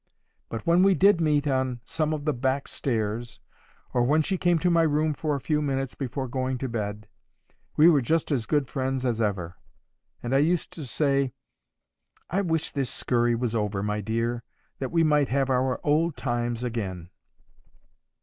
But 0.49 0.65
when 0.65 0.81
we 0.81 0.95
did 0.95 1.21
meet 1.21 1.45
on 1.45 1.79
some 1.85 2.11
of 2.11 2.25
the 2.25 2.33
back 2.33 2.67
stairs, 2.67 3.39
or 3.93 4.01
when 4.01 4.23
she 4.23 4.35
came 4.35 4.57
to 4.57 4.71
my 4.71 4.81
room 4.81 5.13
for 5.13 5.35
a 5.35 5.39
few 5.39 5.61
minutes 5.61 5.93
before 5.93 6.27
going 6.27 6.57
to 6.57 6.67
bed, 6.67 7.07
we 7.77 7.87
were 7.87 8.01
just 8.01 8.31
as 8.31 8.47
good 8.47 8.67
friends 8.67 9.05
as 9.05 9.21
ever. 9.21 9.57
And 10.23 10.33
I 10.33 10.39
used 10.39 10.71
to 10.73 10.87
say, 10.87 11.33
"I 12.31 12.41
wish 12.41 12.71
this 12.71 12.89
scurry 12.89 13.35
was 13.35 13.53
over, 13.53 13.83
my 13.83 14.01
dear, 14.01 14.41
that 14.79 14.89
we 14.91 15.03
might 15.03 15.29
have 15.29 15.51
our 15.51 15.79
old 15.85 16.17
times 16.17 16.63
again." 16.63 17.11